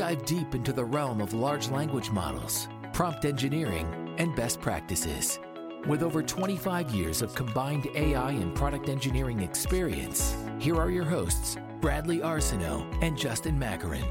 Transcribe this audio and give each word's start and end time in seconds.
Dive 0.00 0.24
deep 0.24 0.54
into 0.54 0.72
the 0.72 0.82
realm 0.82 1.20
of 1.20 1.34
large 1.34 1.68
language 1.68 2.10
models, 2.10 2.68
prompt 2.94 3.26
engineering, 3.26 4.14
and 4.16 4.34
best 4.34 4.58
practices. 4.58 5.38
With 5.86 6.02
over 6.02 6.22
25 6.22 6.90
years 6.94 7.20
of 7.20 7.34
combined 7.34 7.86
AI 7.94 8.30
and 8.30 8.54
product 8.54 8.88
engineering 8.88 9.40
experience, 9.40 10.34
here 10.58 10.76
are 10.76 10.90
your 10.90 11.04
hosts, 11.04 11.58
Bradley 11.82 12.20
Arsenault 12.20 12.86
and 13.02 13.14
Justin 13.14 13.60
Makarin. 13.60 14.08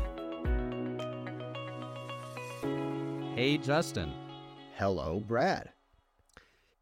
Hey, 3.35 3.57
Justin. 3.57 4.13
Hello, 4.77 5.23
Brad. 5.27 5.71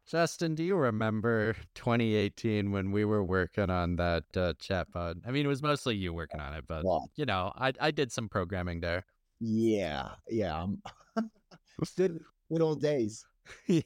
Justin, 0.08 0.54
do 0.54 0.64
you 0.64 0.74
remember 0.74 1.54
2018 1.74 2.72
when 2.72 2.92
we 2.92 3.04
were 3.04 3.22
working 3.22 3.68
on 3.68 3.96
that 3.96 4.24
uh, 4.34 4.54
chatbot? 4.54 5.20
I 5.26 5.30
mean, 5.30 5.44
it 5.44 5.48
was 5.48 5.62
mostly 5.62 5.96
you 5.96 6.14
working 6.14 6.40
on 6.40 6.54
it, 6.54 6.64
but 6.66 6.86
you 7.16 7.26
know, 7.26 7.52
I 7.54 7.72
I 7.78 7.90
did 7.90 8.10
some 8.10 8.28
programming 8.28 8.80
there. 8.80 9.04
yeah, 9.38 10.12
yeah. 10.28 10.62
um, 10.62 10.82
Good, 11.96 12.20
good 12.50 12.62
old 12.62 12.80
days. 12.80 13.26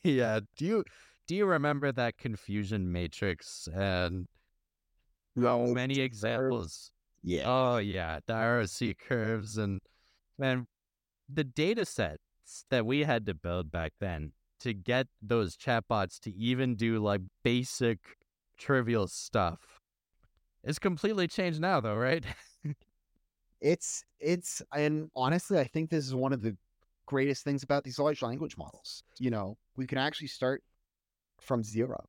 yeah. 0.05 0.41
Do 0.57 0.65
you 0.65 0.85
do 1.27 1.35
you 1.35 1.45
remember 1.45 1.91
that 1.91 2.19
confusion 2.19 2.91
matrix 2.93 3.69
and 3.75 4.27
No, 5.35 5.67
many 5.67 5.99
examples? 6.01 6.93
yeah, 7.25 7.43
Oh 7.47 7.79
yeah, 7.79 8.21
the 8.27 8.35
ROC 8.35 8.95
curves 8.95 9.59
and 9.59 9.81
man, 10.39 10.67
the 11.29 11.45
data 11.45 11.85
sets 11.85 12.65
that 12.71 12.87
we 12.87 13.01
had 13.01 13.27
to 13.27 13.35
build 13.35 13.73
back 13.73 13.93
then 13.99 14.33
to 14.63 14.73
get 14.75 15.07
those 15.21 15.57
chatbots 15.57 16.19
to 16.21 16.35
even 16.35 16.75
do 16.75 16.99
like 16.99 17.21
basic 17.43 17.99
trivial 18.59 19.07
stuff. 19.09 19.81
It's 20.65 20.79
completely 20.79 21.27
changed 21.27 21.61
now 21.61 21.81
though, 21.81 21.97
right? 21.97 22.25
it's 23.61 24.05
it's 24.21 24.63
and 24.75 25.11
honestly, 25.15 25.59
I 25.59 25.65
think 25.65 25.91
this 25.91 26.07
is 26.07 26.15
one 26.15 26.33
of 26.33 26.43
the 26.43 26.57
greatest 27.07 27.45
things 27.45 27.63
about 27.63 27.85
these 27.85 27.99
large 27.99 28.23
language 28.23 28.57
models. 28.57 29.03
You 29.19 29.31
know, 29.31 29.57
we 29.77 29.87
can 29.87 29.99
actually 29.99 30.29
start 30.29 30.63
from 31.41 31.63
zero. 31.63 32.05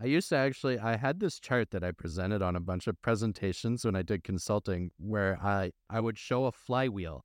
I 0.00 0.06
used 0.06 0.30
to 0.30 0.36
actually 0.36 0.78
I 0.78 0.96
had 0.96 1.20
this 1.20 1.38
chart 1.38 1.70
that 1.72 1.84
I 1.84 1.92
presented 1.92 2.40
on 2.40 2.56
a 2.56 2.60
bunch 2.60 2.86
of 2.86 3.00
presentations 3.02 3.84
when 3.84 3.94
I 3.94 4.02
did 4.02 4.24
consulting 4.24 4.90
where 4.98 5.38
I 5.42 5.72
I 5.90 6.00
would 6.00 6.18
show 6.18 6.46
a 6.46 6.52
flywheel 6.52 7.24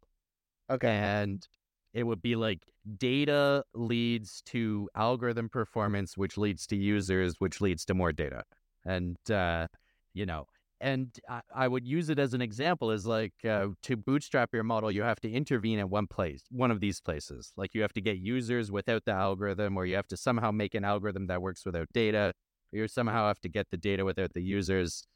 Okay. 0.70 0.90
and 0.90 1.48
it 1.96 2.04
would 2.04 2.22
be 2.22 2.36
like 2.36 2.60
data 2.98 3.64
leads 3.74 4.42
to 4.42 4.90
algorithm 4.96 5.48
performance 5.48 6.18
which 6.18 6.38
leads 6.38 6.68
to 6.68 6.76
users 6.76 7.36
which 7.40 7.62
leads 7.62 7.86
to 7.86 7.94
more 7.96 8.12
data. 8.12 8.44
And 8.86 9.18
uh, 9.32 9.68
you 10.14 10.28
know 10.28 10.46
and 10.82 11.18
I, 11.30 11.42
I 11.56 11.68
would 11.70 11.88
use 11.88 12.10
it 12.10 12.20
as 12.20 12.34
an 12.34 12.42
example 12.42 12.92
is 12.92 13.06
like 13.08 13.34
uh, 13.50 13.68
to 13.84 13.96
bootstrap 13.96 14.50
your 14.54 14.64
model 14.64 14.92
you 14.92 15.04
have 15.04 15.22
to 15.22 15.32
intervene 15.32 15.80
at 15.80 15.90
one 15.90 16.06
place 16.06 16.44
one 16.52 16.70
of 16.70 16.82
these 16.82 17.00
places. 17.00 17.54
Like 17.56 17.74
you 17.74 17.82
have 17.82 17.94
to 17.94 18.02
get 18.02 18.18
users 18.18 18.72
without 18.72 19.06
the 19.06 19.14
algorithm 19.14 19.78
or 19.78 19.86
you 19.86 19.96
have 19.96 20.08
to 20.08 20.18
somehow 20.18 20.52
make 20.52 20.76
an 20.76 20.84
algorithm 20.84 21.28
that 21.28 21.42
works 21.42 21.66
without 21.66 21.88
data 21.94 22.34
or 22.74 22.80
you 22.80 22.88
somehow 22.90 23.28
have 23.28 23.40
to 23.40 23.50
get 23.50 23.70
the 23.72 23.78
data 23.78 24.04
without 24.04 24.34
the 24.34 24.42
users. 24.42 25.08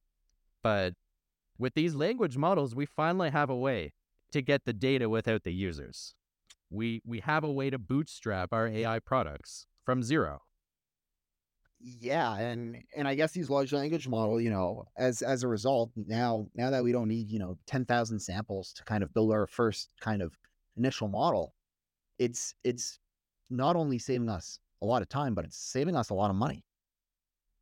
But 0.63 0.93
with 1.57 1.73
these 1.73 1.93
language 1.93 2.37
models 2.37 2.73
we 2.73 2.85
finally 2.85 3.31
have 3.31 3.49
a 3.49 3.55
way 3.55 3.91
to 4.31 4.41
get 4.41 4.63
the 4.63 4.73
data 4.73 5.09
without 5.09 5.43
the 5.43 5.51
users. 5.51 6.13
We 6.69 7.01
we 7.05 7.19
have 7.21 7.43
a 7.43 7.51
way 7.51 7.69
to 7.69 7.77
bootstrap 7.79 8.53
our 8.53 8.67
AI 8.67 8.99
products 8.99 9.67
from 9.83 10.03
zero. 10.03 10.43
Yeah, 11.81 12.35
and 12.35 12.83
and 12.95 13.07
I 13.07 13.15
guess 13.15 13.31
these 13.31 13.49
large 13.49 13.71
language 13.71 14.07
model, 14.07 14.41
you 14.41 14.49
know, 14.49 14.85
as 14.97 15.21
as 15.21 15.43
a 15.43 15.47
result, 15.47 15.91
now 15.95 16.49
now 16.53 16.69
that 16.71 16.83
we 16.83 16.91
don't 16.91 17.07
need, 17.07 17.31
you 17.31 17.39
know, 17.39 17.57
10,000 17.67 18.19
samples 18.19 18.73
to 18.73 18.83
kind 18.83 19.01
of 19.03 19.13
build 19.13 19.31
our 19.31 19.47
first 19.47 19.89
kind 20.01 20.21
of 20.21 20.37
initial 20.75 21.07
model, 21.07 21.55
it's 22.19 22.55
it's 22.63 22.99
not 23.49 23.75
only 23.77 23.99
saving 23.99 24.29
us 24.29 24.59
a 24.81 24.85
lot 24.87 25.01
of 25.03 25.09
time, 25.09 25.35
but 25.35 25.45
it's 25.45 25.57
saving 25.57 25.95
us 25.95 26.09
a 26.11 26.15
lot 26.15 26.29
of 26.31 26.37
money. 26.37 26.65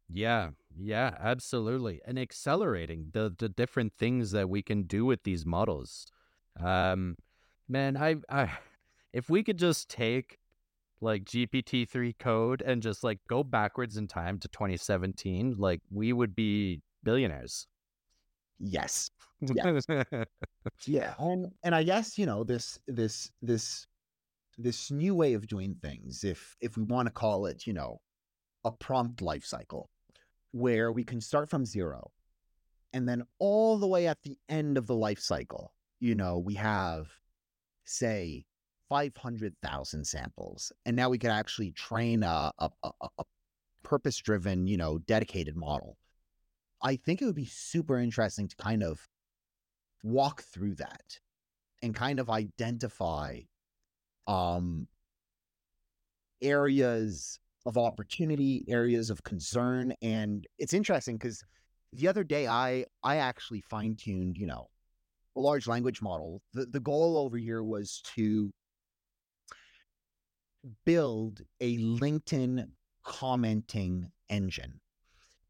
Yeah, 0.10 0.52
yeah, 0.76 1.16
absolutely. 1.20 2.02
And 2.06 2.18
accelerating 2.18 3.10
the 3.14 3.34
the 3.38 3.50
different 3.50 3.94
things 3.98 4.31
that 4.31 4.50
we 4.50 4.62
can 4.62 4.84
do 4.84 5.06
with 5.06 5.24
these 5.24 5.46
models. 5.46 6.08
Um 6.60 7.18
man, 7.68 7.98
I 7.98 8.18
I 8.30 8.58
if 9.13 9.29
we 9.29 9.44
could 9.44 9.57
just 9.57 9.90
take 9.90 10.38
like 11.01 11.25
GPT-3 11.25 12.18
code 12.18 12.62
and 12.66 12.81
just 12.81 13.03
like 13.03 13.19
go 13.29 13.44
backwards 13.44 13.97
in 13.97 14.07
time 14.07 14.40
to 14.40 14.47
2017, 14.47 15.56
like 15.57 15.81
we 15.91 16.13
would 16.13 16.35
be 16.35 16.81
billionaires. 17.03 17.68
Yes. 18.59 19.09
Yeah. 20.85 21.13
And 21.19 21.51
and 21.63 21.75
I 21.75 21.84
guess, 21.84 22.18
you 22.18 22.25
know, 22.25 22.44
this 22.44 22.79
this 22.88 23.31
this 23.41 23.85
this 24.57 24.90
new 24.90 25.13
way 25.13 25.34
of 25.34 25.47
doing 25.47 25.75
things, 25.81 26.24
if 26.24 26.56
if 26.59 26.75
we 26.75 26.84
want 26.84 27.07
to 27.07 27.13
call 27.13 27.45
it, 27.45 27.68
you 27.68 27.74
know, 27.74 28.01
a 28.66 28.72
prompt 28.72 29.22
life 29.22 29.45
cycle, 29.45 29.89
where 30.51 30.91
we 30.91 31.03
can 31.03 31.22
start 31.22 31.50
from 31.50 31.66
zero 31.66 32.12
and 32.94 33.07
then 33.07 33.24
all 33.39 33.78
the 33.78 33.88
way 33.88 34.07
at 34.07 34.22
the 34.24 34.38
end 34.50 34.78
of 34.78 34.88
the 34.88 34.95
life 34.95 35.19
cycle, 35.19 35.74
you 36.00 36.16
know, 36.16 36.39
we 36.39 36.56
have 36.56 37.07
say 37.85 38.45
500,000 38.90 40.06
samples. 40.06 40.72
And 40.86 40.96
now 40.96 41.09
we 41.09 41.18
could 41.18 41.31
actually 41.31 41.72
train 41.72 42.24
a 42.24 42.52
a, 42.59 42.70
a, 42.84 42.92
a 43.02 43.24
purpose 43.84 44.18
driven, 44.18 44.68
you 44.68 44.78
know, 44.78 44.98
dedicated 45.00 45.56
model. 45.56 45.98
I 46.81 46.96
think 46.96 47.22
it 47.22 47.25
would 47.25 47.36
be 47.36 47.46
super 47.46 47.98
interesting 48.00 48.48
to 48.48 48.56
kind 48.58 48.84
of 48.84 49.08
walk 50.03 50.44
through 50.44 50.75
that 50.75 51.20
and 51.81 51.94
kind 51.94 52.20
of 52.20 52.30
identify 52.30 53.40
um 54.28 54.88
areas 56.42 57.40
of 57.66 57.78
opportunity 57.78 58.64
areas 58.68 59.09
of 59.09 59.24
concern 59.24 59.94
and 60.02 60.46
it's 60.59 60.74
interesting 60.74 61.18
because 61.18 61.44
the 61.94 62.08
other 62.08 62.24
day 62.24 62.48
i 62.48 62.86
i 63.04 63.18
actually 63.18 63.62
fine-tuned 63.62 64.38
you 64.38 64.46
know 64.46 64.68
a 65.36 65.40
large 65.40 65.68
language 65.68 66.02
model 66.02 66.42
the, 66.54 66.66
the 66.68 66.80
goal 66.80 67.18
over 67.18 67.38
here 67.38 67.64
was 67.64 68.02
to 68.16 68.52
build 70.85 71.41
a 71.62 71.78
linkedin 71.78 72.68
commenting 73.03 74.12
engine. 74.29 74.79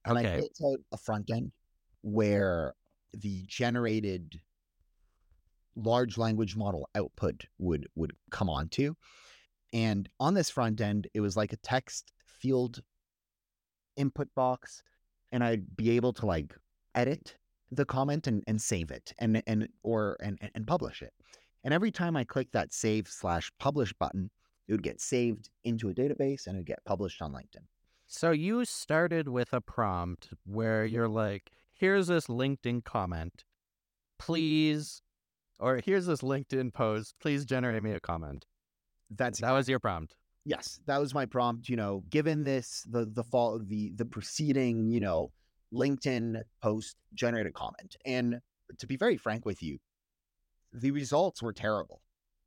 And 0.05 0.17
i 0.17 0.23
built 0.37 0.57
out 0.65 0.79
a 0.91 0.97
front 0.97 1.29
end 1.29 1.51
where 2.01 2.73
the 3.13 3.43
generated 3.47 4.39
large 5.75 6.17
language 6.17 6.55
model 6.55 6.89
output 6.95 7.45
would 7.57 7.87
would 7.95 8.13
come 8.31 8.49
onto. 8.49 8.93
And 9.73 10.07
on 10.19 10.33
this 10.33 10.49
front 10.49 10.79
end 10.81 11.07
it 11.13 11.21
was 11.21 11.35
like 11.35 11.53
a 11.53 11.57
text 11.57 12.13
field 12.25 12.81
input 13.95 14.27
box 14.35 14.83
and 15.31 15.43
i'd 15.43 15.75
be 15.75 15.89
able 15.89 16.13
to 16.13 16.27
like 16.27 16.53
edit 16.93 17.35
the 17.71 17.83
comment 17.83 18.27
and, 18.27 18.43
and 18.47 18.61
save 18.61 18.91
it 18.91 19.11
and 19.17 19.41
and 19.47 19.67
or 19.83 20.17
and 20.21 20.37
and 20.55 20.67
publish 20.67 21.01
it. 21.01 21.13
And 21.63 21.73
every 21.73 21.91
time 21.91 22.15
i 22.15 22.23
click 22.23 22.51
that 22.53 22.73
save 22.73 23.07
slash 23.07 23.51
publish 23.59 23.93
button 23.93 24.29
it 24.67 24.73
would 24.73 24.83
get 24.83 25.01
saved 25.01 25.49
into 25.63 25.89
a 25.89 25.93
database 25.93 26.47
and 26.47 26.55
it 26.55 26.59
would 26.59 26.67
get 26.67 26.83
published 26.85 27.21
on 27.21 27.31
linkedin 27.31 27.65
So 28.07 28.31
you 28.31 28.65
started 28.65 29.27
with 29.27 29.53
a 29.53 29.61
prompt 29.61 30.29
where 30.45 30.85
mm-hmm. 30.85 30.95
you're 30.95 31.09
like, 31.09 31.51
here's 31.73 32.07
this 32.07 32.27
LinkedIn 32.27 32.83
comment. 32.83 33.33
Mm-hmm. 33.43 34.25
Please 34.25 35.01
or 35.59 35.81
here's 35.83 36.05
this 36.05 36.21
LinkedIn 36.21 36.73
post. 36.73 37.15
Please 37.19 37.43
generate 37.45 37.83
me 37.83 37.91
a 37.91 37.99
comment. 37.99 38.45
that's 39.09 39.39
That 39.39 39.51
was 39.51 39.67
your 39.67 39.79
prompt. 39.79 40.15
yes 40.45 40.79
that 40.85 40.99
was 40.99 41.13
my 41.13 41.25
prompt 41.25 41.67
you 41.69 41.75
know 41.75 42.03
given 42.09 42.43
this 42.43 42.85
the 42.89 43.05
the 43.05 43.23
fall 43.23 43.59
the 43.59 43.91
the 43.95 44.05
preceding 44.05 44.87
you 44.87 44.99
know 44.99 45.31
linkedin 45.73 46.41
post 46.61 46.95
generated 47.13 47.53
comment 47.53 47.97
and 48.05 48.39
to 48.79 48.87
be 48.87 48.95
very 48.95 49.17
frank 49.17 49.45
with 49.45 49.61
you 49.61 49.77
the 50.73 50.91
results 50.91 51.41
were 51.41 51.53
terrible 51.53 52.01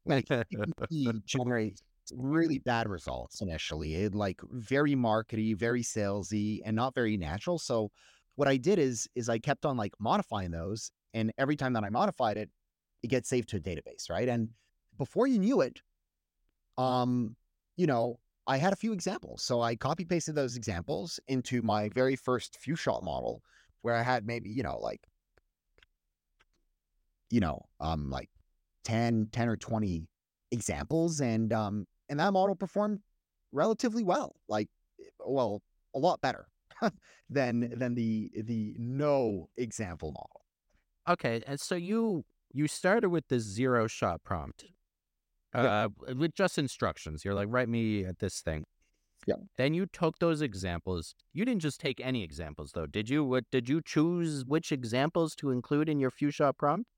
like 0.06 0.26
GPT 0.28 1.24
generates 1.26 1.82
really 2.16 2.58
bad 2.58 2.88
results 2.88 3.40
initially 3.40 3.94
it 3.94 4.14
like 4.14 4.40
very 4.50 4.94
markety 4.94 5.56
very 5.56 5.82
salesy 5.82 6.60
and 6.64 6.74
not 6.74 6.94
very 6.94 7.16
natural 7.16 7.58
so 7.58 7.90
what 8.36 8.48
i 8.48 8.56
did 8.56 8.78
is 8.78 9.08
is 9.14 9.28
i 9.28 9.38
kept 9.38 9.64
on 9.64 9.76
like 9.76 9.92
modifying 9.98 10.50
those 10.50 10.90
and 11.14 11.32
every 11.38 11.56
time 11.56 11.72
that 11.72 11.84
i 11.84 11.90
modified 11.90 12.36
it 12.36 12.50
it 13.02 13.08
gets 13.08 13.28
saved 13.28 13.48
to 13.48 13.56
a 13.56 13.60
database 13.60 14.08
right 14.08 14.28
and 14.28 14.48
before 14.98 15.26
you 15.26 15.38
knew 15.38 15.60
it 15.60 15.80
um 16.78 17.36
you 17.80 17.86
know, 17.86 18.20
I 18.46 18.58
had 18.58 18.74
a 18.74 18.76
few 18.76 18.92
examples. 18.92 19.42
So 19.42 19.62
I 19.62 19.74
copy 19.74 20.04
pasted 20.04 20.34
those 20.34 20.54
examples 20.54 21.18
into 21.28 21.62
my 21.62 21.88
very 21.88 22.14
first 22.14 22.58
few 22.58 22.76
shot 22.76 23.02
model 23.02 23.42
where 23.80 23.94
I 23.94 24.02
had 24.02 24.26
maybe, 24.26 24.50
you 24.50 24.62
know, 24.62 24.78
like, 24.78 25.00
you 27.30 27.40
know, 27.40 27.62
um, 27.80 28.10
like 28.10 28.28
10, 28.84 29.28
10 29.32 29.48
or 29.48 29.56
20 29.56 30.06
examples. 30.50 31.20
And, 31.22 31.54
um, 31.54 31.86
and 32.10 32.20
that 32.20 32.32
model 32.32 32.54
performed 32.54 32.98
relatively 33.52 34.04
well, 34.04 34.36
like, 34.48 34.68
well, 35.24 35.62
a 35.94 35.98
lot 35.98 36.20
better 36.20 36.46
than, 37.30 37.72
than 37.78 37.94
the, 37.94 38.30
the 38.44 38.74
no 38.78 39.48
example 39.56 40.12
model. 40.12 40.42
Okay, 41.08 41.42
and 41.46 41.58
so 41.58 41.74
you 41.74 42.24
you 42.52 42.66
started 42.68 43.08
with 43.08 43.28
the 43.28 43.38
zero 43.38 43.86
shot 43.86 44.22
prompt 44.24 44.64
uh, 45.54 45.88
with 46.16 46.34
just 46.34 46.58
instructions. 46.58 47.24
You're 47.24 47.34
like, 47.34 47.48
write 47.50 47.68
me 47.68 48.04
at 48.04 48.18
this 48.18 48.40
thing. 48.40 48.64
Yeah. 49.26 49.36
Then 49.56 49.74
you 49.74 49.86
took 49.86 50.18
those 50.18 50.42
examples. 50.42 51.14
You 51.32 51.44
didn't 51.44 51.62
just 51.62 51.80
take 51.80 52.00
any 52.00 52.22
examples 52.22 52.72
though, 52.72 52.86
did 52.86 53.08
you? 53.08 53.24
What 53.24 53.44
did 53.50 53.68
you 53.68 53.80
choose 53.84 54.44
which 54.44 54.72
examples 54.72 55.34
to 55.36 55.50
include 55.50 55.88
in 55.88 56.00
your 56.00 56.10
few 56.10 56.30
shot 56.30 56.58
prompt? 56.58 56.88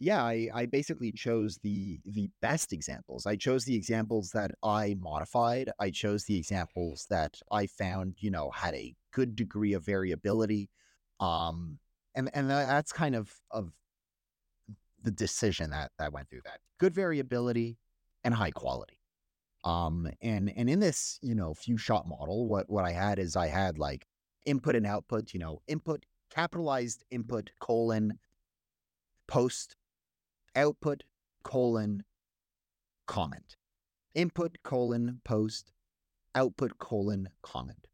Yeah, 0.00 0.22
I, 0.22 0.48
I 0.52 0.66
basically 0.66 1.12
chose 1.12 1.58
the 1.62 2.00
the 2.04 2.28
best 2.42 2.72
examples. 2.72 3.26
I 3.26 3.36
chose 3.36 3.64
the 3.64 3.76
examples 3.76 4.30
that 4.30 4.50
I 4.62 4.96
modified. 5.00 5.70
I 5.78 5.90
chose 5.90 6.24
the 6.24 6.36
examples 6.36 7.06
that 7.10 7.38
I 7.50 7.66
found, 7.66 8.16
you 8.18 8.30
know, 8.30 8.50
had 8.50 8.74
a 8.74 8.94
good 9.12 9.36
degree 9.36 9.72
of 9.72 9.84
variability. 9.84 10.68
Um, 11.20 11.78
and 12.14 12.28
and 12.34 12.50
that's 12.50 12.92
kind 12.92 13.14
of 13.14 13.32
of 13.50 13.72
the 15.02 15.10
decision 15.12 15.70
that 15.70 15.92
that 15.98 16.12
went 16.12 16.28
through 16.28 16.42
that 16.44 16.60
good 16.78 16.94
variability 16.94 17.78
and 18.24 18.34
high 18.34 18.50
quality. 18.50 18.98
Um, 19.62 20.10
and 20.20 20.52
and 20.56 20.68
in 20.68 20.80
this, 20.80 21.18
you 21.22 21.34
know, 21.34 21.54
few 21.54 21.78
shot 21.78 22.06
model, 22.08 22.48
what 22.48 22.68
what 22.68 22.84
I 22.84 22.92
had 22.92 23.18
is 23.18 23.36
I 23.36 23.46
had 23.46 23.78
like 23.78 24.06
input 24.44 24.76
and 24.76 24.86
output, 24.86 25.32
you 25.32 25.40
know, 25.40 25.62
input 25.68 26.04
capitalized 26.30 27.04
input 27.10 27.50
colon 27.60 28.18
post 29.28 29.76
output 30.56 31.02
colon 31.42 32.04
comment. 33.06 33.56
Input 34.14 34.58
colon 34.62 35.20
post. 35.24 35.72
Output 36.34 36.78
colon 36.78 37.28
comment. 37.42 37.86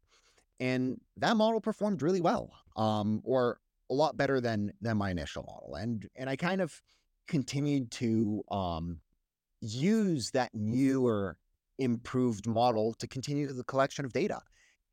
And 0.59 1.01
that 1.17 1.37
model 1.37 1.59
performed 1.59 2.01
really 2.01 2.21
well 2.21 2.51
um, 2.75 3.21
or 3.23 3.59
a 3.89 3.93
lot 3.93 4.15
better 4.15 4.39
than 4.39 4.71
than 4.81 4.97
my 4.97 5.11
initial 5.11 5.43
model. 5.43 5.75
And 5.75 6.07
and 6.15 6.29
i 6.29 6.35
kind 6.35 6.61
of 6.61 6.81
continued 7.27 7.91
to 7.91 8.43
um, 8.49 8.99
use 9.61 10.31
that 10.31 10.51
newer 10.53 11.37
improved 11.77 12.47
model 12.47 12.93
to 12.95 13.07
continue 13.07 13.51
the 13.51 13.63
collection 13.63 14.05
of 14.05 14.13
data. 14.13 14.41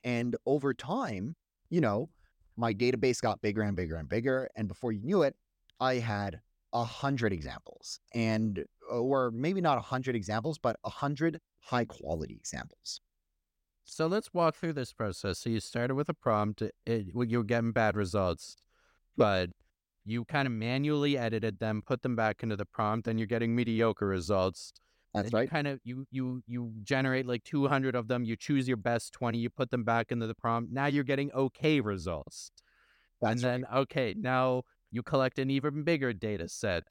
And 0.05 0.37
over 0.47 0.75
time 0.75 1.37
you 1.71 1.81
know 1.81 2.09
my 2.57 2.75
database 2.75 3.21
got 3.21 3.41
bigger 3.41 3.63
and 3.63 3.77
bigger 3.77 3.97
and 3.97 4.09
bigger. 4.09 4.49
And 4.57 4.69
before 4.69 4.93
you 4.93 5.01
knew 5.03 5.23
it 5.23 5.37
i 5.81 5.95
had 5.95 6.41
a 6.73 6.85
hundred 6.85 7.33
examples 7.33 8.01
and 8.15 8.65
uh, 8.91 8.97
or 8.97 9.31
maybe 9.31 9.61
not 9.61 9.79
a 9.79 9.81
hundred 9.81 10.15
examples 10.15 10.59
but 10.59 10.77
a 10.85 10.91
hundred 10.91 11.41
high 11.61 11.85
quality 11.85 12.35
examples. 12.35 13.01
So 13.85 14.07
let's 14.07 14.35
walk 14.35 14.55
through 14.55 14.75
this 14.75 14.93
process. 14.93 15.39
So 15.39 15.49
you 15.49 15.61
started 15.61 15.95
with 15.95 16.09
a 16.11 16.15
prompt 16.15 16.63
it, 16.63 17.07
you're 17.15 17.45
getting 17.45 17.73
bad 17.73 17.97
results 17.97 18.57
but 19.17 19.51
you 20.05 20.25
kind 20.25 20.47
of 20.47 20.53
manually 20.53 21.19
edited 21.19 21.59
them 21.59 21.83
put 21.85 22.03
them 22.03 22.17
back 22.17 22.43
into 22.43 22.57
the 22.57 22.67
prompt 22.67 23.09
and 23.09 23.19
you're 23.19 23.27
getting 23.27 23.55
mediocre 23.55 24.07
results. 24.07 24.73
That's 25.15 25.33
right. 25.33 25.51
kind 25.51 25.67
of 25.67 25.81
you 25.85 26.07
you 26.11 26.43
you 26.47 26.73
generate 26.83 27.27
like 27.27 27.45
200 27.45 27.95
of 27.95 28.09
them 28.09 28.25
you 28.25 28.37
choose 28.37 28.69
your 28.69 28.77
best 28.77 29.13
20 29.15 29.39
you 29.39 29.49
put 29.49 29.71
them 29.71 29.85
back 29.85 30.13
into 30.13 30.27
the 30.27 30.35
prompt. 30.35 30.71
Now 30.71 30.87
you're 30.87 31.05
getting 31.05 31.33
okay 31.33 31.81
results. 31.81 32.51
That's 33.21 33.33
and 33.33 33.41
then 33.41 33.67
right. 33.71 33.81
okay 33.81 34.15
now 34.17 34.63
you 34.91 35.03
collect 35.03 35.39
an 35.39 35.51
even 35.51 35.83
bigger 35.83 36.13
data 36.13 36.49
set 36.49 36.85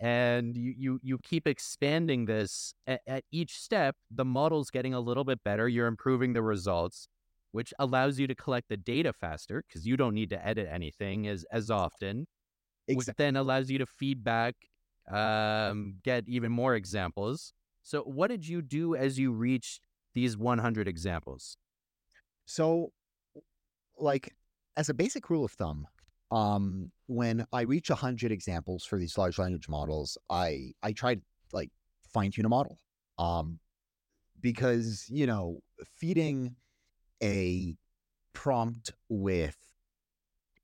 and 0.00 0.56
you 0.56 0.74
you 0.76 1.00
you 1.02 1.18
keep 1.18 1.46
expanding 1.46 2.24
this 2.24 2.74
at, 2.86 3.00
at, 3.06 3.24
each 3.30 3.56
step 3.56 3.94
the 4.10 4.24
model's 4.24 4.70
getting 4.70 4.92
a 4.92 5.00
little 5.00 5.24
bit 5.24 5.42
better 5.44 5.68
you're 5.68 5.86
improving 5.86 6.32
the 6.32 6.42
results 6.42 7.08
which 7.52 7.72
allows 7.78 8.18
you 8.18 8.26
to 8.26 8.34
collect 8.34 8.68
the 8.68 8.76
data 8.76 9.12
faster 9.12 9.62
because 9.68 9.86
you 9.86 9.96
don't 9.96 10.14
need 10.14 10.30
to 10.30 10.46
edit 10.46 10.68
anything 10.70 11.28
as 11.28 11.44
as 11.52 11.70
often 11.70 12.26
exactly. 12.88 12.96
which 12.96 13.16
then 13.16 13.36
allows 13.36 13.70
you 13.70 13.78
to 13.78 13.86
feedback 13.86 14.54
um, 15.12 15.96
get 16.02 16.24
even 16.26 16.50
more 16.50 16.74
examples 16.74 17.52
so 17.82 18.00
what 18.02 18.28
did 18.30 18.48
you 18.48 18.62
do 18.62 18.96
as 18.96 19.18
you 19.18 19.32
reached 19.32 19.86
these 20.14 20.36
100 20.36 20.88
examples 20.88 21.56
so 22.46 22.90
like 23.96 24.34
as 24.76 24.88
a 24.88 24.94
basic 24.94 25.30
rule 25.30 25.44
of 25.44 25.52
thumb 25.52 25.86
um, 26.32 26.90
when 27.06 27.46
I 27.52 27.62
reach 27.62 27.90
a 27.90 27.94
hundred 27.94 28.32
examples 28.32 28.84
for 28.84 28.98
these 28.98 29.18
large 29.18 29.38
language 29.38 29.68
models, 29.68 30.16
I 30.30 30.72
I 30.82 30.92
try 30.92 31.16
to 31.16 31.20
like 31.52 31.70
fine 32.12 32.30
tune 32.30 32.46
a 32.46 32.48
model, 32.48 32.78
um, 33.18 33.58
because 34.40 35.06
you 35.08 35.26
know 35.26 35.60
feeding 35.96 36.56
a 37.22 37.76
prompt 38.32 38.92
with 39.08 39.56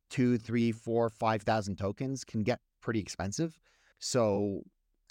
two, 0.08 0.38
three, 0.38 0.72
four, 0.72 1.08
five 1.10 1.42
thousand 1.42 1.76
tokens 1.76 2.24
can 2.24 2.42
get 2.42 2.60
pretty 2.80 3.00
expensive. 3.00 3.58
So 3.98 4.62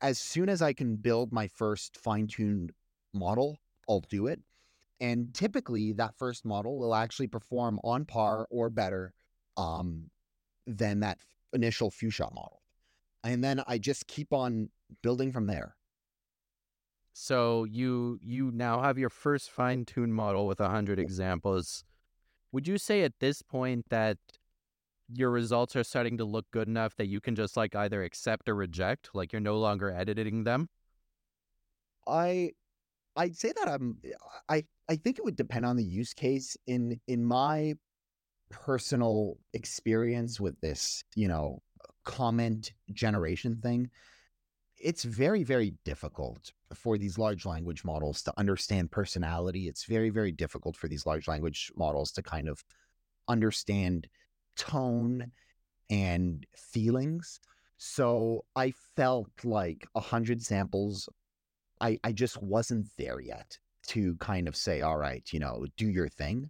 as 0.02 0.18
soon 0.18 0.50
as 0.50 0.62
I 0.62 0.74
can 0.74 0.96
build 0.96 1.32
my 1.32 1.48
first 1.48 1.98
fine 1.98 2.28
tuned 2.28 2.72
model, 3.14 3.60
I'll 3.88 4.04
do 4.10 4.28
it. 4.28 4.40
And 5.02 5.34
typically, 5.34 5.94
that 5.94 6.18
first 6.18 6.46
model 6.46 6.78
will 6.78 6.94
actually 6.94 7.28
perform 7.28 7.80
on 7.84 8.06
par 8.06 8.48
or 8.50 8.70
better 8.70 9.14
um, 9.56 10.10
than 10.78 11.00
that 11.02 11.20
initial 11.54 11.90
few 11.90 12.10
shot 12.10 12.34
model. 12.34 12.62
And 13.24 13.44
then 13.44 13.64
I 13.68 13.78
just 13.78 14.08
keep 14.08 14.32
on 14.32 14.70
building 15.02 15.32
from 15.32 15.48
there. 15.48 15.76
So 17.14 17.66
you 17.66 18.20
you 18.22 18.52
now 18.52 18.82
have 18.82 18.98
your 18.98 19.10
first 19.10 19.52
fine-tuned 19.52 20.14
model 20.14 20.48
with 20.48 20.60
100 20.60 21.00
examples. 21.00 21.84
Would 22.52 22.68
you 22.68 22.78
say 22.78 23.04
at 23.04 23.20
this 23.20 23.42
point 23.42 23.86
that 23.90 24.18
your 25.12 25.32
results 25.32 25.76
are 25.76 25.84
starting 25.84 26.18
to 26.18 26.24
look 26.24 26.46
good 26.52 26.68
enough 26.68 26.96
that 26.96 27.08
you 27.08 27.20
can 27.20 27.36
just 27.36 27.58
like 27.58 27.76
either 27.76 28.04
accept 28.04 28.48
or 28.48 28.56
reject, 28.56 29.10
like 29.14 29.34
you're 29.34 29.40
no 29.42 29.58
longer 29.58 29.92
editing 29.92 30.44
them? 30.44 30.70
I 32.08 32.52
I'd 33.16 33.36
say 33.36 33.52
that 33.58 33.68
I'm 33.68 33.98
I 34.48 34.64
I 34.88 34.96
think 34.96 35.18
it 35.20 35.26
would 35.26 35.36
depend 35.36 35.66
on 35.66 35.76
the 35.76 35.84
use 35.84 36.14
case. 36.14 36.56
In 36.68 37.02
in 37.08 37.26
my 37.26 37.74
personal 38.50 39.38
experience 39.54 40.40
with 40.40 40.60
this, 40.62 41.04
you 41.16 41.28
know, 41.28 41.62
comment 42.04 42.74
generation 42.92 43.60
thing, 43.62 43.90
it's 44.78 45.04
very, 45.04 45.44
very 45.44 45.74
difficult 45.84 46.52
for 46.74 46.98
these 46.98 47.18
large 47.18 47.46
language 47.46 47.84
models 47.84 48.22
to 48.24 48.34
understand 48.38 48.92
personality. 48.92 49.68
It's 49.68 49.86
very, 49.86 50.10
very 50.10 50.32
difficult 50.32 50.76
for 50.76 50.88
these 50.88 51.06
large 51.06 51.28
language 51.28 51.72
models 51.76 52.12
to 52.14 52.24
kind 52.24 52.48
of 52.48 52.64
understand 53.28 54.08
tone 54.56 55.32
and 55.90 56.46
feelings. 56.56 57.40
So 57.78 58.46
I 58.56 58.74
felt 58.96 59.32
like 59.44 59.88
a 59.96 60.00
hundred 60.00 60.42
samples, 60.42 61.10
I, 61.82 62.00
I 62.04 62.12
just 62.12 62.42
wasn't 62.42 62.88
there 62.98 63.20
yet 63.20 63.58
to 63.88 64.16
kind 64.16 64.48
of 64.48 64.56
say, 64.56 64.82
all 64.82 64.98
right, 64.98 65.28
you 65.32 65.40
know, 65.40 65.66
do 65.78 65.88
your 65.88 66.10
thing. 66.10 66.50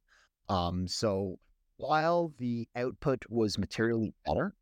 Um, 0.50 0.88
so 0.88 1.38
while 1.79 2.33
the 2.38 2.67
output 2.75 3.24
was 3.29 3.57
materially 3.57 4.13
better, 4.25 4.53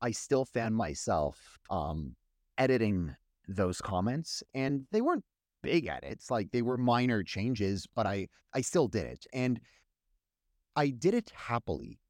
I 0.00 0.12
still 0.12 0.46
found 0.46 0.74
myself 0.74 1.58
um, 1.68 2.16
editing 2.56 3.14
those 3.46 3.82
comments, 3.82 4.42
and 4.54 4.86
they 4.90 5.02
weren't 5.02 5.24
big 5.62 5.86
edits; 5.86 6.30
like 6.30 6.50
they 6.50 6.62
were 6.62 6.78
minor 6.78 7.22
changes, 7.22 7.86
but 7.94 8.06
I 8.06 8.28
I 8.54 8.62
still 8.62 8.88
did 8.88 9.04
it, 9.04 9.26
and 9.32 9.60
I 10.74 10.88
did 10.88 11.12
it 11.14 11.30
happily 11.34 12.00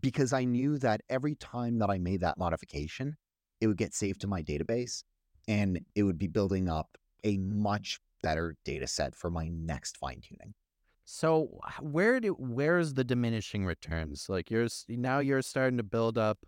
because 0.00 0.32
I 0.32 0.44
knew 0.44 0.78
that 0.78 1.02
every 1.10 1.34
time 1.34 1.78
that 1.78 1.90
I 1.90 1.98
made 1.98 2.20
that 2.22 2.38
modification, 2.38 3.16
it 3.60 3.66
would 3.66 3.76
get 3.76 3.94
saved 3.94 4.22
to 4.22 4.26
my 4.26 4.42
database, 4.42 5.04
and 5.46 5.80
it 5.94 6.04
would 6.04 6.18
be 6.18 6.26
building 6.26 6.70
up 6.70 6.96
a 7.22 7.36
much 7.36 8.00
better 8.22 8.56
data 8.64 8.86
set 8.86 9.14
for 9.14 9.30
my 9.30 9.48
next 9.48 9.98
fine 9.98 10.22
tuning. 10.22 10.54
So 11.12 11.58
where 11.80 12.20
do 12.20 12.34
where's 12.34 12.94
the 12.94 13.02
diminishing 13.02 13.66
returns? 13.66 14.28
Like 14.28 14.48
you're 14.48 14.68
now 14.88 15.20
mm. 15.20 15.26
you're 15.26 15.42
starting 15.42 15.76
to 15.78 15.82
build 15.82 16.16
up 16.16 16.38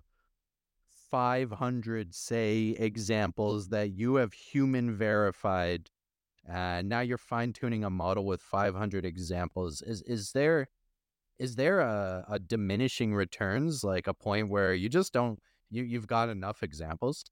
500 1.11 2.14
say 2.14 2.76
examples 2.78 3.71
that 3.71 3.90
you 3.90 4.14
have 4.14 4.33
human 4.33 4.97
verified. 4.97 5.90
And 6.49 6.88
now 6.88 7.00
you're 7.00 7.19
fine 7.19 7.52
tuning 7.52 7.83
a 7.83 7.90
model 7.90 8.25
with 8.25 8.40
500 8.40 9.04
examples. 9.04 9.83
Is 9.83 10.00
is 10.02 10.31
there 10.31 10.69
is 11.40 11.57
there 11.57 11.81
a, 11.81 12.25
a 12.31 12.38
diminishing 12.38 13.14
returns 13.14 13.83
like 13.83 14.07
a 14.07 14.14
point 14.14 14.49
where 14.49 14.75
you 14.75 14.88
just 14.88 15.12
don't 15.12 15.40
you 15.71 15.83
you've 15.83 16.07
got 16.07 16.28
enough 16.28 16.62
examples? 16.62 17.25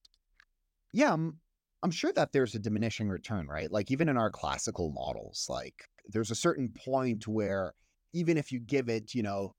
Yeah, 0.92 1.12
I'm 1.12 1.38
I'm 1.84 1.92
sure 1.92 2.12
that 2.12 2.32
there's 2.32 2.56
a 2.56 2.58
diminishing 2.58 3.08
return, 3.08 3.46
right? 3.46 3.70
Like 3.70 3.92
even 3.92 4.08
in 4.08 4.16
our 4.16 4.30
classical 4.30 4.90
models, 4.90 5.46
like 5.48 5.88
there's 6.12 6.30
a 6.30 6.34
certain 6.36 6.68
point 6.70 7.26
where 7.28 7.74
even 8.12 8.36
if 8.36 8.52
you 8.52 8.60
give 8.60 8.88
it, 8.88 9.14
you 9.14 9.22
know, 9.22 9.54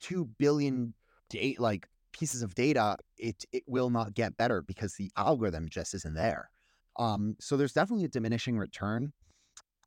two 0.00 0.26
billion 0.38 0.94
date 1.30 1.60
like 1.60 1.88
pieces 2.12 2.42
of 2.42 2.54
data, 2.54 2.96
it 3.18 3.44
it 3.52 3.64
will 3.66 3.90
not 3.90 4.14
get 4.14 4.36
better 4.36 4.62
because 4.62 4.94
the 4.94 5.10
algorithm 5.16 5.68
just 5.68 5.94
isn't 5.94 6.14
there. 6.14 6.50
Um, 6.98 7.36
so 7.40 7.56
there's 7.56 7.72
definitely 7.72 8.04
a 8.06 8.08
diminishing 8.08 8.58
return. 8.58 9.12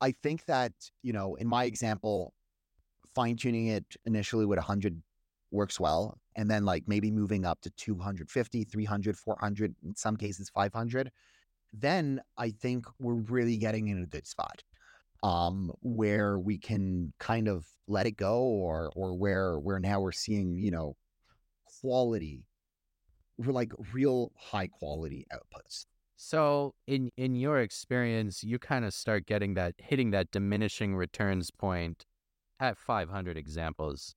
I 0.00 0.12
think 0.12 0.46
that 0.46 0.72
you 1.02 1.12
know, 1.12 1.34
in 1.36 1.48
my 1.48 1.64
example, 1.64 2.34
fine 3.14 3.36
tuning 3.36 3.66
it 3.68 3.84
initially 4.04 4.46
with 4.46 4.58
100 4.58 5.02
works 5.50 5.80
well. 5.80 6.18
and 6.36 6.50
then 6.50 6.64
like 6.64 6.84
maybe 6.86 7.10
moving 7.10 7.44
up 7.44 7.60
to 7.62 7.70
250, 7.70 8.64
300, 8.64 9.18
400, 9.18 9.74
in 9.84 9.96
some 9.96 10.16
cases 10.16 10.48
500, 10.50 11.10
then 11.72 12.20
I 12.38 12.50
think 12.50 12.86
we're 13.00 13.14
really 13.14 13.56
getting 13.56 13.88
in 13.88 14.02
a 14.02 14.06
good 14.06 14.26
spot 14.26 14.62
um, 15.22 15.72
where 15.82 16.38
we 16.38 16.58
can 16.58 17.12
kind 17.18 17.48
of 17.48 17.66
let 17.86 18.06
it 18.06 18.16
go 18.16 18.40
or 18.42 18.92
or 18.96 19.14
where 19.16 19.58
where 19.58 19.80
now 19.80 20.00
we're 20.00 20.12
seeing, 20.12 20.58
you 20.58 20.70
know, 20.70 20.96
quality, 21.80 22.44
like 23.38 23.72
real 23.92 24.32
high 24.36 24.66
quality 24.66 25.26
outputs. 25.32 25.86
So 26.16 26.74
in 26.86 27.10
in 27.16 27.34
your 27.34 27.60
experience, 27.60 28.44
you 28.44 28.58
kind 28.58 28.84
of 28.84 28.92
start 28.94 29.26
getting 29.26 29.54
that 29.54 29.74
hitting 29.78 30.10
that 30.10 30.30
diminishing 30.30 30.94
returns 30.94 31.50
point 31.50 32.04
at 32.60 32.76
500 32.78 33.36
examples. 33.38 34.14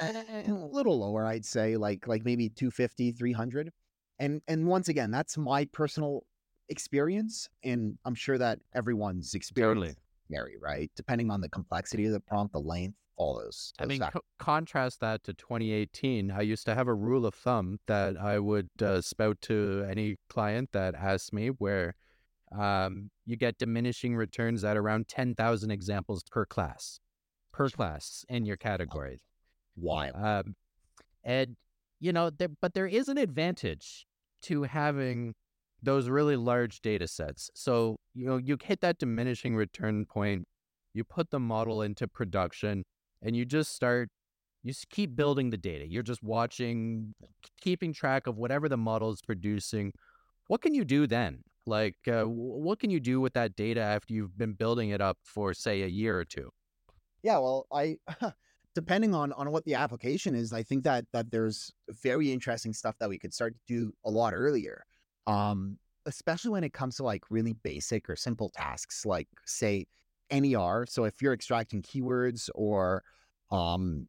a 0.00 0.52
little 0.52 0.98
lower, 0.98 1.24
I'd 1.26 1.44
say, 1.44 1.76
like 1.76 2.06
like 2.06 2.24
maybe 2.24 2.48
250, 2.48 3.12
300. 3.12 3.70
And 4.18 4.42
and 4.48 4.66
once 4.66 4.88
again, 4.88 5.10
that's 5.10 5.38
my 5.38 5.64
personal 5.66 6.24
experience, 6.68 7.48
and 7.64 7.98
I'm 8.04 8.14
sure 8.14 8.38
that 8.38 8.60
everyone's 8.74 9.34
experience 9.34 9.78
Totally. 9.78 9.96
Vary, 10.30 10.56
right? 10.60 10.90
Depending 10.96 11.30
on 11.30 11.40
the 11.40 11.48
complexity 11.48 12.06
of 12.06 12.12
the 12.12 12.20
prompt, 12.20 12.52
the 12.52 12.60
length, 12.60 12.96
all 13.16 13.38
those. 13.38 13.72
I 13.78 13.84
those 13.84 13.98
mean, 13.98 14.08
co- 14.10 14.20
contrast 14.38 15.00
that 15.00 15.24
to 15.24 15.34
2018. 15.34 16.30
I 16.30 16.42
used 16.42 16.66
to 16.66 16.74
have 16.74 16.88
a 16.88 16.94
rule 16.94 17.26
of 17.26 17.34
thumb 17.34 17.80
that 17.86 18.16
I 18.16 18.38
would 18.38 18.70
uh, 18.80 19.00
spout 19.00 19.40
to 19.42 19.86
any 19.88 20.16
client 20.28 20.70
that 20.72 20.94
asked 20.94 21.32
me 21.32 21.48
where 21.48 21.94
um, 22.56 23.10
you 23.24 23.36
get 23.36 23.58
diminishing 23.58 24.16
returns 24.16 24.64
at 24.64 24.76
around 24.76 25.08
10,000 25.08 25.70
examples 25.70 26.22
per 26.30 26.44
class, 26.44 27.00
per 27.52 27.68
class 27.68 28.24
in 28.28 28.44
your 28.44 28.56
category. 28.56 29.20
Why? 29.74 30.10
Um, 30.10 30.54
and, 31.24 31.56
you 31.98 32.12
know, 32.12 32.30
there, 32.30 32.48
but 32.60 32.74
there 32.74 32.86
is 32.86 33.08
an 33.08 33.18
advantage 33.18 34.06
to 34.42 34.62
having 34.64 35.34
those 35.86 36.08
really 36.08 36.36
large 36.36 36.80
data 36.80 37.06
sets. 37.06 37.48
So, 37.54 37.96
you 38.12 38.26
know, 38.26 38.36
you 38.36 38.58
hit 38.62 38.80
that 38.80 38.98
diminishing 38.98 39.54
return 39.54 40.04
point, 40.04 40.46
you 40.92 41.04
put 41.04 41.30
the 41.30 41.38
model 41.38 41.80
into 41.80 42.08
production, 42.08 42.84
and 43.22 43.36
you 43.36 43.44
just 43.44 43.72
start, 43.72 44.10
you 44.64 44.72
just 44.72 44.90
keep 44.90 45.14
building 45.14 45.50
the 45.50 45.56
data. 45.56 45.86
You're 45.88 46.02
just 46.02 46.24
watching, 46.24 47.14
keeping 47.60 47.92
track 47.92 48.26
of 48.26 48.36
whatever 48.36 48.68
the 48.68 48.76
model 48.76 49.12
is 49.12 49.22
producing. 49.22 49.92
What 50.48 50.60
can 50.60 50.74
you 50.74 50.84
do 50.84 51.06
then? 51.06 51.42
Like, 51.66 51.96
uh, 52.08 52.24
what 52.24 52.80
can 52.80 52.90
you 52.90 52.98
do 52.98 53.20
with 53.20 53.34
that 53.34 53.54
data 53.54 53.80
after 53.80 54.12
you've 54.12 54.36
been 54.36 54.54
building 54.54 54.90
it 54.90 55.00
up 55.00 55.18
for, 55.22 55.54
say, 55.54 55.82
a 55.82 55.88
year 55.88 56.18
or 56.18 56.24
two? 56.24 56.50
Yeah, 57.22 57.38
well, 57.38 57.66
I 57.72 57.98
depending 58.74 59.14
on 59.14 59.32
on 59.32 59.50
what 59.52 59.64
the 59.64 59.74
application 59.74 60.34
is, 60.34 60.52
I 60.52 60.62
think 60.62 60.84
that 60.84 61.06
that 61.12 61.30
there's 61.30 61.72
very 62.02 62.32
interesting 62.32 62.72
stuff 62.72 62.96
that 62.98 63.08
we 63.08 63.18
could 63.18 63.32
start 63.32 63.54
to 63.54 63.60
do 63.66 63.92
a 64.04 64.10
lot 64.10 64.34
earlier. 64.34 64.84
Um, 65.26 65.78
especially 66.06 66.52
when 66.52 66.64
it 66.64 66.72
comes 66.72 66.96
to 66.96 67.04
like 67.04 67.24
really 67.30 67.52
basic 67.52 68.08
or 68.08 68.16
simple 68.16 68.48
tasks, 68.48 69.04
like 69.04 69.28
say 69.44 69.86
NER. 70.30 70.86
So 70.88 71.04
if 71.04 71.20
you're 71.20 71.32
extracting 71.32 71.82
keywords 71.82 72.48
or 72.54 73.02
um, 73.50 74.08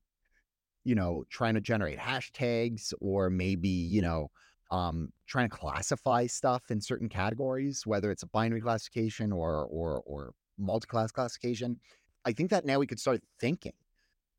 you 0.88 0.96
know, 0.96 1.26
trying 1.30 1.54
to 1.54 1.60
generate 1.60 2.00
hashtags 2.00 2.94
or 3.02 3.30
maybe, 3.30 3.68
you 3.68 4.02
know, 4.02 4.32
um, 4.72 5.12
trying 5.28 5.50
to 5.50 5.56
classify 5.56 6.26
stuff 6.26 6.72
in 6.72 6.80
certain 6.80 7.10
categories, 7.10 7.86
whether 7.86 8.10
it's 8.10 8.24
a 8.24 8.28
binary 8.28 8.62
classification 8.62 9.34
or 9.34 9.66
or 9.66 10.02
or 10.06 10.34
multi-class 10.58 11.12
classification. 11.12 11.78
I 12.24 12.32
think 12.32 12.50
that 12.52 12.66
now 12.66 12.80
we 12.80 12.88
could 12.88 13.02
start 13.02 13.22
thinking 13.40 13.74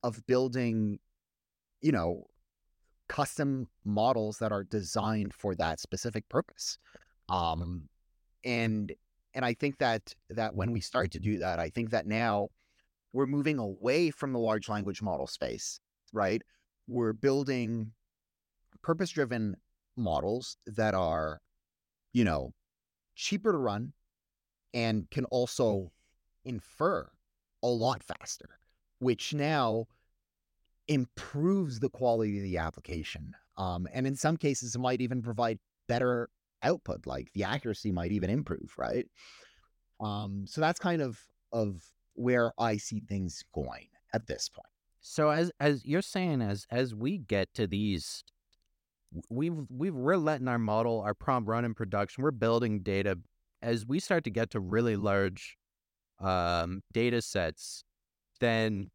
of 0.02 0.24
building, 0.26 0.98
you 1.82 1.92
know, 1.92 2.24
custom 3.08 3.68
models 3.84 4.38
that 4.38 4.52
are 4.52 4.64
designed 4.64 5.34
for 5.34 5.54
that 5.54 5.80
specific 5.80 6.28
purpose. 6.28 6.78
Um, 7.28 7.88
and 8.44 8.92
and 9.34 9.44
I 9.44 9.54
think 9.54 9.78
that 9.78 10.14
that 10.30 10.54
when 10.54 10.72
we 10.72 10.80
start 10.80 11.10
to 11.12 11.18
do 11.18 11.38
that, 11.38 11.58
I 11.58 11.70
think 11.70 11.90
that 11.90 12.06
now 12.06 12.48
we're 13.12 13.26
moving 13.26 13.58
away 13.58 14.10
from 14.10 14.32
the 14.32 14.38
large 14.38 14.68
language 14.68 15.02
model 15.02 15.26
space, 15.26 15.80
right? 16.12 16.42
We're 16.86 17.12
building 17.12 17.92
purpose-driven 18.82 19.56
models 19.96 20.56
that 20.66 20.94
are, 20.94 21.40
you 22.12 22.24
know, 22.24 22.52
cheaper 23.14 23.52
to 23.52 23.58
run 23.58 23.92
and 24.72 25.10
can 25.10 25.24
also 25.26 25.90
infer 26.44 27.08
a 27.62 27.66
lot 27.66 28.02
faster, 28.02 28.58
which 29.00 29.34
now 29.34 29.86
improves 30.88 31.80
the 31.80 31.90
quality 31.90 32.38
of 32.38 32.42
the 32.42 32.58
application. 32.58 33.34
Um, 33.56 33.86
and 33.92 34.06
in 34.06 34.16
some 34.16 34.36
cases, 34.36 34.74
it 34.74 34.78
might 34.78 35.00
even 35.00 35.22
provide 35.22 35.58
better 35.86 36.30
output, 36.62 37.06
like 37.06 37.30
the 37.34 37.44
accuracy 37.44 37.92
might 37.92 38.12
even 38.12 38.30
improve, 38.30 38.74
right? 38.76 39.06
Um, 40.00 40.44
so 40.46 40.60
that's 40.60 40.78
kind 40.78 41.02
of 41.02 41.20
of 41.52 41.82
where 42.14 42.52
I 42.58 42.76
see 42.76 43.00
things 43.00 43.42
going 43.54 43.88
at 44.12 44.26
this 44.26 44.48
point. 44.48 44.66
So 45.00 45.30
as 45.30 45.50
as 45.60 45.84
you're 45.84 46.02
saying, 46.02 46.42
as 46.42 46.66
as 46.70 46.94
we 46.94 47.18
get 47.18 47.52
to 47.54 47.66
these, 47.66 48.24
we've 49.28 49.54
we've 49.70 49.94
we're 49.94 50.16
letting 50.16 50.48
our 50.48 50.58
model, 50.58 51.00
our 51.00 51.14
prompt 51.14 51.48
run 51.48 51.64
in 51.64 51.74
production. 51.74 52.22
We're 52.22 52.30
building 52.30 52.80
data 52.80 53.18
as 53.62 53.86
we 53.86 54.00
start 54.00 54.24
to 54.24 54.30
get 54.30 54.50
to 54.50 54.60
really 54.60 54.96
large 54.96 55.56
um, 56.20 56.82
data 56.92 57.22
sets. 57.22 57.84
Then 58.40 58.90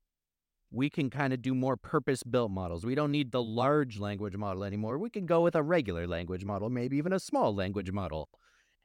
we 0.73 0.89
can 0.89 1.09
kind 1.09 1.33
of 1.33 1.41
do 1.41 1.53
more 1.53 1.77
purpose 1.77 2.23
built 2.23 2.51
models. 2.51 2.85
We 2.85 2.95
don't 2.95 3.11
need 3.11 3.31
the 3.31 3.43
large 3.43 3.99
language 3.99 4.35
model 4.35 4.63
anymore. 4.63 4.97
We 4.97 5.11
can 5.11 5.25
go 5.27 5.41
with 5.41 5.55
a 5.55 5.61
regular 5.61 6.07
language 6.07 6.43
model, 6.43 6.69
maybe 6.69 6.97
even 6.97 7.13
a 7.13 7.19
small 7.19 7.53
language 7.53 7.91
model, 7.91 8.27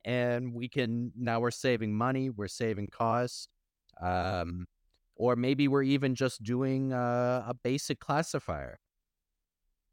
and 0.04 0.52
we 0.52 0.68
can 0.68 1.12
now 1.16 1.40
we're 1.40 1.50
saving 1.50 1.96
money, 1.96 2.28
we're 2.30 2.46
saving 2.48 2.88
costs. 2.88 3.48
Um, 4.00 4.66
or 5.16 5.34
maybe 5.34 5.66
we're 5.66 5.82
even 5.82 6.14
just 6.14 6.42
doing 6.44 6.92
uh, 6.92 7.44
a 7.46 7.54
basic 7.54 7.98
classifier. 7.98 8.78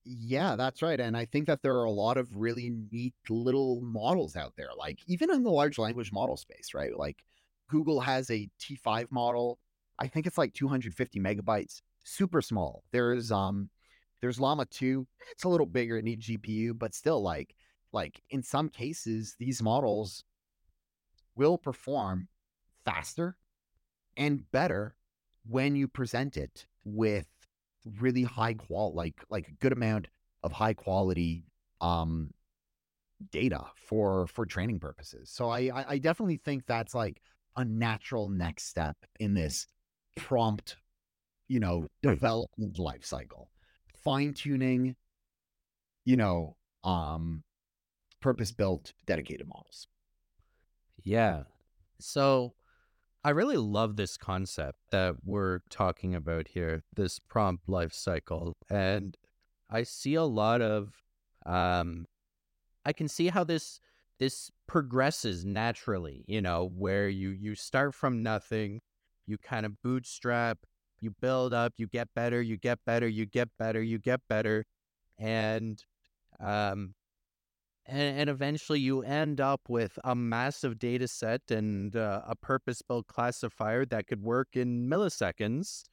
Yeah, 0.04 0.56
that's 0.56 0.84
right. 0.84 1.00
And 1.00 1.18
I 1.18 1.26
think 1.26 1.48
that 1.48 1.64
there 1.64 1.76
are 1.78 1.86
a 1.86 1.92
lot 1.92 2.18
of 2.18 2.30
really 2.36 2.72
neat 2.92 3.16
little 3.28 3.82
models 3.82 4.36
out 4.36 4.54
there, 4.56 4.70
like 4.78 5.00
even 5.08 5.32
in 5.32 5.44
the 5.44 5.50
large 5.50 5.80
language 5.80 6.12
model 6.12 6.38
space, 6.38 6.76
right? 6.76 6.96
Like 6.96 7.24
Google 7.70 8.00
has 8.02 8.30
a 8.30 8.48
T5 8.60 9.12
model. 9.12 9.58
I 10.00 10.08
think 10.08 10.28
it's 10.28 10.38
like 10.38 10.54
250 10.54 11.20
megabytes, 11.20 11.82
super 12.04 12.42
small. 12.42 12.84
There's 12.92 13.32
um 13.32 13.70
there's 14.22 14.40
Llama 14.40 14.66
2. 14.66 15.06
It's 15.32 15.44
a 15.44 15.50
little 15.50 15.66
bigger, 15.66 15.98
it 15.98 16.06
needs 16.06 16.28
GPU, 16.28 16.78
but 16.78 16.94
still 16.94 17.22
like 17.22 17.56
like 17.94 18.22
in 18.30 18.44
some 18.44 18.70
cases 18.70 19.36
these 19.40 19.62
models 19.64 20.24
will 21.36 21.58
perform 21.58 22.28
faster 22.84 23.36
and 24.18 24.50
better 24.52 24.96
when 25.48 25.76
you 25.76 25.88
present 25.88 26.38
it 26.38 26.66
with 26.84 27.28
really 28.00 28.24
high 28.24 28.54
qual 28.54 28.94
like 28.94 29.24
like 29.30 29.48
a 29.48 29.54
good 29.54 29.72
amount 29.72 30.08
of 30.44 30.52
high 30.52 30.74
quality 30.74 31.46
um 31.82 32.32
data 33.32 33.64
for 33.76 34.28
for 34.28 34.46
training 34.46 34.80
purposes 34.80 35.30
so 35.30 35.50
I, 35.50 35.70
I 35.74 35.86
i 35.90 35.98
definitely 35.98 36.38
think 36.38 36.66
that's 36.66 36.94
like 36.94 37.22
a 37.56 37.64
natural 37.64 38.28
next 38.30 38.68
step 38.68 38.98
in 39.20 39.34
this 39.34 39.68
prompt 40.16 40.78
you 41.48 41.60
know 41.60 41.88
development 42.02 42.80
life 42.80 43.06
cycle 43.06 43.50
fine 44.04 44.34
tuning 44.34 44.96
you 46.06 46.16
know 46.18 46.56
um 46.84 47.44
purpose 48.22 48.52
built 48.52 48.94
dedicated 49.06 49.48
models 49.48 49.88
Yeah. 51.04 51.44
So 52.00 52.54
I 53.24 53.30
really 53.32 53.58
love 53.58 53.96
this 53.96 54.18
concept 54.18 54.80
that 54.92 55.16
we're 55.24 55.60
talking 55.70 56.14
about 56.16 56.48
here, 56.50 56.84
this 56.96 57.20
prompt 57.20 57.68
life 57.70 57.94
cycle. 57.94 58.54
And 58.70 59.18
I 59.70 59.84
see 59.84 60.16
a 60.16 60.24
lot 60.24 60.62
of 60.62 61.02
um 61.46 62.06
I 62.86 62.94
can 62.94 63.08
see 63.08 63.28
how 63.30 63.44
this 63.44 63.80
this 64.20 64.52
progresses 64.68 65.46
naturally, 65.46 66.24
you 66.28 66.42
know, 66.42 66.70
where 66.76 67.08
you 67.10 67.30
you 67.30 67.56
start 67.56 67.94
from 67.94 68.24
nothing, 68.24 68.82
you 69.28 69.38
kind 69.38 69.66
of 69.66 69.82
bootstrap, 69.82 70.60
you 71.00 71.12
build 71.22 71.54
up, 71.54 71.74
you 71.78 71.88
get 71.88 72.10
better, 72.16 72.42
you 72.42 72.58
get 72.58 72.80
better, 72.86 73.08
you 73.08 73.26
get 73.26 73.50
better, 73.58 73.82
you 73.82 74.00
get 74.00 74.22
better. 74.28 74.66
And 75.18 75.84
um 76.40 76.96
and, 77.88 78.20
and 78.20 78.30
eventually 78.30 78.80
you 78.80 79.02
end 79.02 79.40
up 79.40 79.62
with 79.70 80.00
a 80.04 80.16
massive 80.16 80.80
data 80.80 81.08
set 81.08 81.42
and 81.52 81.96
uh, 81.96 82.22
a 82.28 82.36
purpose 82.36 82.82
built 82.82 83.08
classifier 83.08 83.86
that 83.86 84.08
could 84.08 84.24
work 84.24 84.50
in 84.54 84.90
milliseconds 84.90 85.84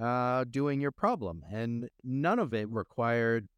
uh, 0.00 0.44
doing 0.48 0.80
your 0.80 0.92
problem. 0.92 1.42
And 1.50 1.88
none 2.04 2.38
of 2.38 2.54
it 2.54 2.68
required 2.70 3.48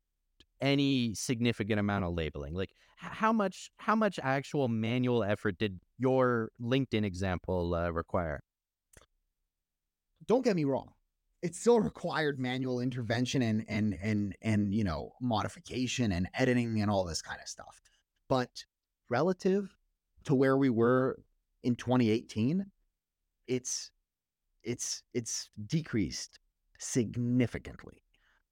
any 0.61 1.13
significant 1.15 1.81
amount 1.81 2.05
of 2.05 2.15
labeling. 2.15 2.55
Like 2.55 2.71
how 2.97 3.33
much 3.33 3.71
how 3.79 3.97
much 3.97 4.19
actual 4.23 4.69
manual 4.69 5.25
effort 5.25 5.59
did 5.59 5.81
your 5.99 6.51
LinkedIn 6.61 7.05
example 7.05 7.75
uh, 7.75 7.91
require? 7.91 8.41
Don't 10.27 10.45
get 10.45 10.57
me 10.57 10.65
wrong 10.65 10.93
it 11.43 11.57
still 11.57 11.81
required 11.81 12.39
manual 12.39 12.81
intervention 12.81 13.43
and 13.43 13.65
and 13.69 13.99
and 14.01 14.37
and 14.41 14.75
you 14.75 14.85
know 14.85 15.13
modification 15.21 16.13
and 16.13 16.29
editing 16.35 16.81
and 16.81 16.91
all 16.91 17.05
this 17.05 17.21
kind 17.21 17.41
of 17.43 17.49
stuff. 17.49 17.83
But 18.29 18.65
relative 19.09 19.77
to 20.25 20.35
where 20.35 20.57
we 20.57 20.71
were 20.71 21.19
in 21.65 21.75
2018, 21.75 22.65
it's 23.49 23.91
it's 24.63 25.03
it's 25.13 25.51
decreased 25.67 26.39
significantly. 26.79 28.03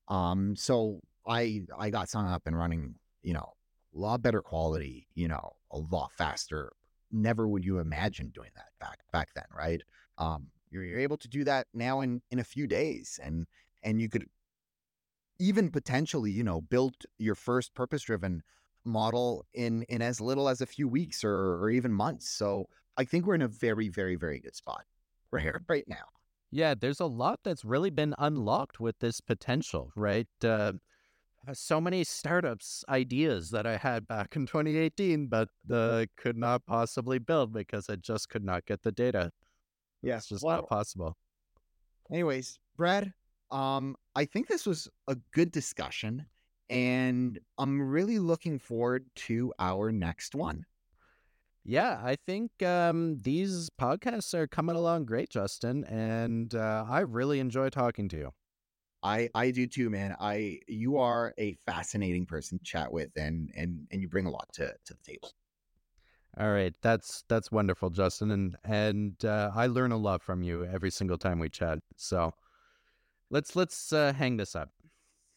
Um, 0.09 0.57
so 0.57 1.01
I 1.27 1.63
I 1.79 1.91
got 1.91 2.09
Sana 2.09 2.35
up 2.35 2.47
and 2.47 2.59
running, 2.59 2.97
you 3.23 3.35
know, 3.35 3.53
a 3.95 3.99
lot 3.99 4.21
better 4.21 4.43
quality, 4.43 5.07
you 5.15 5.29
know, 5.29 5.53
a 5.71 5.79
lot 5.79 6.11
faster. 6.19 6.73
Never 7.13 7.47
would 7.47 7.65
you 7.65 7.79
imagine 7.79 8.31
doing 8.31 8.51
that 8.57 8.71
back 8.81 8.99
back 9.13 9.29
then, 9.35 9.47
right? 9.57 9.83
Um, 10.19 10.49
you're, 10.71 10.85
you're 10.85 11.01
able 11.01 11.17
to 11.19 11.29
do 11.29 11.45
that 11.45 11.67
now 11.75 12.01
in 12.01 12.23
in 12.31 12.39
a 12.39 12.45
few 12.45 12.67
days, 12.67 13.19
and 13.23 13.47
and 13.83 14.01
you 14.01 14.09
could 14.09 14.27
even 15.39 15.71
potentially, 15.71 16.31
you 16.31 16.45
know, 16.45 16.61
build 16.61 16.95
your 17.19 17.35
first 17.35 17.75
purpose 17.75 18.03
driven 18.03 18.43
model 18.85 19.45
in 19.55 19.83
in 19.85 20.03
as 20.03 20.21
little 20.21 20.49
as 20.49 20.61
a 20.61 20.67
few 20.67 20.89
weeks 20.89 21.25
or 21.25 21.35
or 21.35 21.71
even 21.71 21.93
months. 21.93 22.29
So 22.29 22.67
I 22.97 23.05
think 23.05 23.27
we're 23.27 23.35
in 23.35 23.43
a 23.43 23.49
very 23.49 23.89
very 23.89 24.17
very 24.17 24.41
good 24.41 24.55
spot 24.55 24.85
right 25.31 25.53
right 25.69 25.85
now. 25.89 26.05
Yeah, 26.53 26.75
there's 26.75 27.01
a 27.01 27.07
lot 27.07 27.41
that's 27.45 27.65
really 27.65 27.91
been 27.91 28.15
unlocked 28.19 28.81
with 28.81 28.99
this 28.99 29.21
potential, 29.21 29.93
right? 29.95 30.27
Uh, 30.43 30.73
so 31.53 31.81
many 31.81 32.05
startups 32.05 32.85
ideas 32.89 33.51
that 33.51 33.67
I 33.67 33.77
had 33.77 34.07
back 34.07 34.35
in 34.37 34.47
2018, 34.47 35.29
but 35.29 35.49
uh, 35.73 36.07
could 36.17 36.37
not 36.37 36.67
possibly 36.67 37.19
build 37.19 37.53
because 37.53 37.89
I 37.89 37.97
just 37.97 38.29
could 38.29 38.45
not 38.45 38.67
get 38.67 38.83
the 38.83 38.93
data. 38.93 39.31
Yeah, 40.03 40.17
it's 40.17 40.29
just 40.29 40.45
well, 40.45 40.57
not 40.57 40.69
possible. 40.69 41.17
Anyways, 42.11 42.59
Brad, 42.77 43.13
um, 43.51 43.97
I 44.17 44.25
think 44.25 44.49
this 44.49 44.67
was 44.67 44.89
a 45.09 45.17
good 45.33 45.53
discussion, 45.53 46.27
and 46.69 47.39
I'm 47.59 47.81
really 47.81 48.19
looking 48.19 48.59
forward 48.59 49.07
to 49.27 49.53
our 49.59 49.93
next 49.93 50.35
one. 50.35 50.65
Yeah, 51.65 52.01
I 52.03 52.17
think 52.17 52.51
um, 52.63 53.21
these 53.21 53.71
podcasts 53.81 54.33
are 54.35 54.47
coming 54.47 54.77
along 54.77 55.05
great, 55.05 55.29
Justin, 55.29 55.85
and 55.85 56.55
uh, 56.55 56.87
I 56.89 57.01
really 57.01 57.39
enjoy 57.39 57.69
talking 57.69 58.09
to 58.09 58.17
you. 58.17 58.31
I 59.03 59.31
I 59.35 59.51
do 59.51 59.67
too, 59.67 59.91
man. 59.91 60.17
I 60.21 60.61
you 60.69 60.99
are 60.99 61.35
a 61.39 61.57
fascinating 61.67 62.27
person 62.27 62.59
to 62.59 62.65
chat 62.65 62.93
with, 62.93 63.11
and 63.17 63.51
and 63.55 63.87
and 63.91 64.03
you 64.03 64.09
bring 64.09 64.27
a 64.27 64.31
lot 64.31 64.49
to 64.55 64.67
to 64.67 64.95
the 64.95 65.03
table. 65.03 65.33
All 66.39 66.51
right, 66.51 66.73
that's 66.81 67.25
that's 67.29 67.51
wonderful, 67.51 67.91
Justin, 67.91 68.31
and 68.31 68.57
and 68.65 69.25
uh, 69.25 69.51
I 69.55 69.67
learn 69.67 69.93
a 69.93 69.97
lot 69.97 70.23
from 70.23 70.43
you 70.43 70.65
every 70.65 70.91
single 70.91 71.19
time 71.19 71.39
we 71.41 71.49
chat. 71.49 71.81
So 71.97 72.35
let's 73.31 73.57
let's 73.57 73.93
uh, 73.93 74.13
hang 74.13 74.37
this 74.37 74.55
up. 74.55 74.71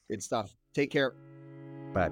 Good 0.09 0.21
stuff. 0.21 0.55
Take 0.73 0.91
care. 0.91 1.15
Bye. 1.93 2.11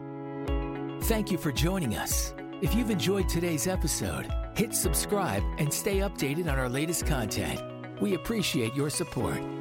Thank 1.03 1.31
you 1.31 1.37
for 1.37 1.51
joining 1.51 1.95
us. 1.95 2.33
If 2.61 2.75
you've 2.75 2.91
enjoyed 2.91 3.27
today's 3.27 3.67
episode, 3.67 4.31
hit 4.55 4.73
subscribe 4.73 5.43
and 5.57 5.71
stay 5.73 5.97
updated 5.97 6.51
on 6.51 6.59
our 6.59 6.69
latest 6.69 7.05
content. 7.05 7.61
We 8.01 8.15
appreciate 8.15 8.75
your 8.75 8.89
support. 8.89 9.60